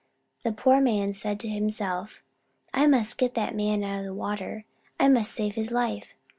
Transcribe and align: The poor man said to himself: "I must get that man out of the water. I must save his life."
The 0.41 0.51
poor 0.51 0.81
man 0.81 1.13
said 1.13 1.39
to 1.41 1.47
himself: 1.47 2.23
"I 2.73 2.87
must 2.87 3.19
get 3.19 3.35
that 3.35 3.53
man 3.53 3.83
out 3.83 3.99
of 3.99 4.05
the 4.05 4.15
water. 4.15 4.65
I 4.99 5.07
must 5.07 5.31
save 5.31 5.53
his 5.53 5.69
life." 5.69 6.15